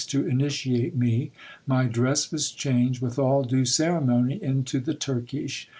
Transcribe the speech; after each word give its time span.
187 0.03 0.19
to 0.33 0.43
initiate 0.43 0.95
me. 0.95 1.29
My 1.67 1.85
dress 1.85 2.31
was 2.31 2.49
changed 2.49 3.03
with 3.03 3.19
all 3.19 3.43
due 3.43 3.65
ceremony 3.65 4.41
into 4.41 4.79
the 4.79 4.95
Turkish. 4.95 5.69